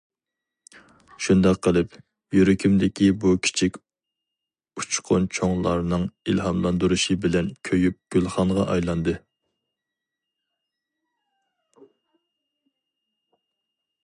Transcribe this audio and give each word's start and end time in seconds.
شۇنداق 1.23 1.57
قىلىپ، 1.65 1.97
يۈرىكىمدىكى 2.35 3.09
بۇ 3.25 3.33
كىچىك 3.47 3.77
ئۇچقۇن 4.83 5.27
چوڭلارنىڭ 5.39 6.07
ئىلھاملاندۇرۇشى 6.33 7.19
بىلەن 7.27 7.53
كۆيۈپ 7.69 7.99
گۈلخانغا 8.15 8.67
ئايلاندى. 8.69 9.17